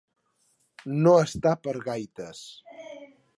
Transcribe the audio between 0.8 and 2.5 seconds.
No estar per gaites.